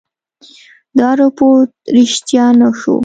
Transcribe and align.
دا 0.97 1.09
رپوټ 1.19 1.69
ریشتیا 1.95 2.45
نه 2.61 2.69
شو. 2.79 2.95